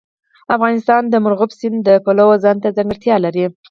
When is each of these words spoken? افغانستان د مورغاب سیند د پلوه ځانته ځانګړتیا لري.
افغانستان 0.55 1.01
د 1.09 1.13
مورغاب 1.23 1.51
سیند 1.59 1.77
د 1.87 1.89
پلوه 2.05 2.35
ځانته 2.43 2.69
ځانګړتیا 2.77 3.15
لري. 3.25 3.45